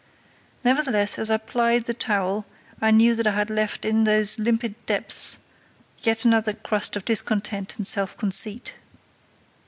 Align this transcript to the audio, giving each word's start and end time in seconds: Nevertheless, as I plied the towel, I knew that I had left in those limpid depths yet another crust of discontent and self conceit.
Nevertheless, 0.63 1.19
as 1.19 1.29
I 1.29 1.37
plied 1.37 1.85
the 1.85 1.93
towel, 1.93 2.47
I 2.81 2.89
knew 2.89 3.13
that 3.13 3.27
I 3.27 3.33
had 3.33 3.51
left 3.51 3.85
in 3.85 4.03
those 4.03 4.39
limpid 4.39 4.73
depths 4.87 5.37
yet 5.99 6.25
another 6.25 6.53
crust 6.53 6.95
of 6.95 7.05
discontent 7.05 7.77
and 7.77 7.85
self 7.85 8.17
conceit. 8.17 8.73